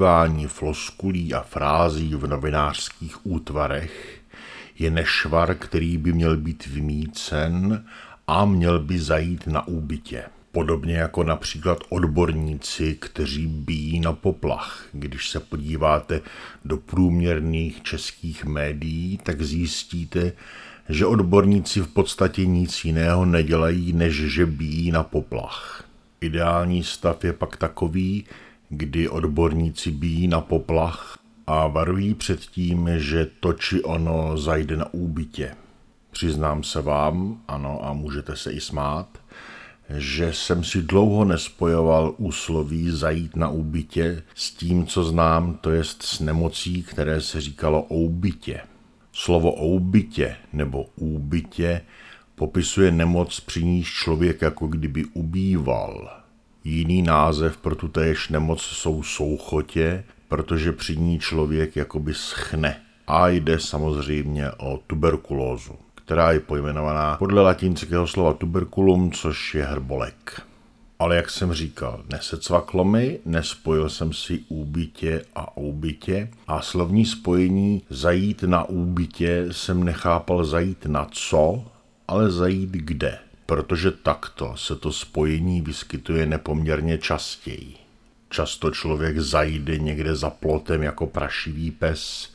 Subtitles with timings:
[0.00, 4.20] používání floskulí a frází v novinářských útvarech
[4.78, 7.84] je nešvar, který by měl být vymícen
[8.26, 10.24] a měl by zajít na úbytě.
[10.52, 14.88] Podobně jako například odborníci, kteří bíjí na poplach.
[14.92, 16.20] Když se podíváte
[16.64, 20.32] do průměrných českých médií, tak zjistíte,
[20.88, 25.84] že odborníci v podstatě nic jiného nedělají, než že bíjí na poplach.
[26.20, 28.24] Ideální stav je pak takový,
[28.70, 34.94] kdy odborníci bíjí na poplach a varují před tím, že to či ono zajde na
[34.94, 35.56] úbytě.
[36.10, 39.18] Přiznám se vám, ano, a můžete se i smát,
[39.96, 46.02] že jsem si dlouho nespojoval úsloví zajít na úbytě s tím, co znám, to jest
[46.02, 48.60] s nemocí, které se říkalo oubytě.
[49.12, 51.80] Slovo oubytě nebo úbytě
[52.34, 56.19] popisuje nemoc, při níž člověk jako kdyby ubýval.
[56.64, 62.80] Jiný název pro tutéž nemoc jsou souchotě, protože při ní člověk jakoby schne.
[63.06, 65.74] A jde samozřejmě o tuberkulózu
[66.10, 70.42] která je pojmenovaná podle latinského slova tuberculum, což je hrbolek.
[70.98, 77.82] Ale jak jsem říkal, nesecvaklo mi, nespojil jsem si úbytě a úbytě a slovní spojení
[77.90, 81.64] zajít na úbytě jsem nechápal zajít na co,
[82.08, 83.18] ale zajít kde,
[83.50, 87.74] protože takto se to spojení vyskytuje nepoměrně častěji.
[88.28, 92.32] Často člověk zajde někde za plotem jako prašivý pes,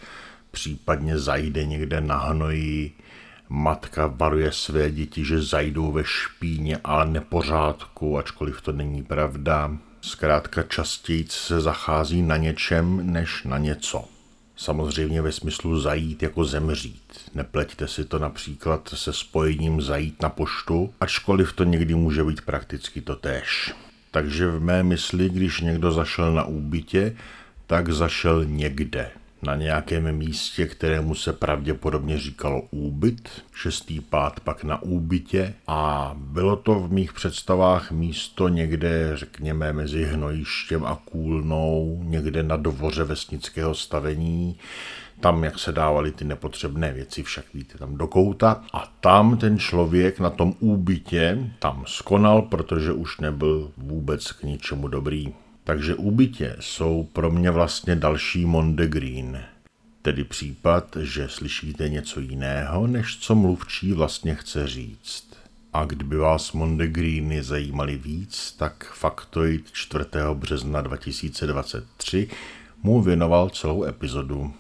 [0.52, 2.92] případně zajde někde na hnoji,
[3.50, 9.78] Matka varuje své děti, že zajdou ve špíně, ale nepořádku, ačkoliv to není pravda.
[10.02, 14.15] Zkrátka častěji se zachází na něčem, než na něco.
[14.56, 17.14] Samozřejmě ve smyslu zajít jako zemřít.
[17.36, 23.02] Nepleťte si to například se spojením zajít na poštu, ačkoliv to někdy může být prakticky
[23.02, 23.74] to též.
[24.12, 27.16] Takže v mé mysli, když někdo zašel na úbytě,
[27.68, 29.12] tak zašel někde
[29.46, 36.56] na nějakém místě, kterému se pravděpodobně říkalo úbyt, šestý pád pak na úbytě a bylo
[36.56, 43.76] to v mých představách místo někde, řekněme, mezi hnojištěm a kůlnou, někde na dovoře vesnického
[43.76, 44.58] stavení,
[45.20, 48.64] tam, jak se dávaly ty nepotřebné věci, však víte, tam do kouta.
[48.74, 54.88] A tam ten člověk na tom úbytě tam skonal, protože už nebyl vůbec k ničemu
[54.88, 55.34] dobrý.
[55.66, 59.40] Takže úbytě jsou pro mě vlastně další Monde Green.
[60.02, 65.28] Tedy případ, že slyšíte něco jiného, než co mluvčí vlastně chce říct.
[65.74, 70.06] A kdyby vás Monde Greeny zajímali víc, tak Faktoid 4.
[70.34, 72.30] března 2023
[72.84, 74.54] mu věnoval celou epizodu.